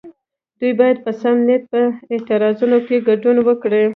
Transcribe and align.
دوی 0.59 0.73
باید 0.79 0.97
په 1.05 1.11
سم 1.21 1.35
نیت 1.47 1.63
په 1.71 1.81
اعتراضونو 2.13 2.77
کې 2.87 3.05
ګډون 3.07 3.37
وکړي. 3.47 3.83